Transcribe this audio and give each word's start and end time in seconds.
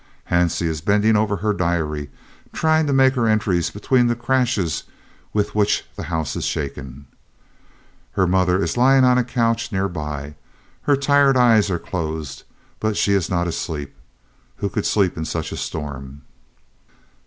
Hansie 0.31 0.63
is 0.65 0.81
bending 0.81 1.15
over 1.15 1.35
her 1.35 1.53
diary, 1.53 2.09
trying 2.53 2.87
to 2.87 2.91
make 2.91 3.13
her 3.13 3.27
entries 3.27 3.69
between 3.69 4.07
the 4.07 4.15
crashes 4.15 4.85
with 5.31 5.53
which 5.53 5.85
the 5.95 6.01
house 6.09 6.35
is 6.35 6.43
shaken. 6.43 7.05
Her 8.13 8.25
mother 8.25 8.63
is 8.63 8.77
lying 8.77 9.03
on 9.03 9.19
a 9.19 9.23
couch 9.23 9.71
near 9.71 9.87
by; 9.87 10.33
her 10.89 10.95
tired 10.95 11.37
eyes 11.37 11.69
are 11.69 11.77
closed, 11.77 12.41
but 12.79 12.97
she 12.97 13.13
is 13.13 13.29
not 13.29 13.47
asleep. 13.47 13.93
Who 14.55 14.69
could 14.69 14.87
sleep 14.87 15.17
in 15.19 15.25
such 15.25 15.51
a 15.51 15.55
storm? 15.55 16.23